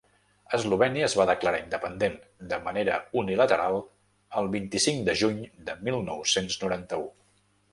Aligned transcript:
Eslovènia 0.57 1.03
es 1.09 1.15
va 1.19 1.25
declarar 1.29 1.59
independent, 1.63 2.15
de 2.53 2.59
manera 2.69 2.97
unilateral, 3.23 3.77
el 4.41 4.49
vint-i-cinc 4.59 5.07
de 5.11 5.17
juny 5.23 5.39
de 5.69 5.77
mil 5.89 6.03
nou-cents 6.09 6.59
noranta-u. 6.65 7.07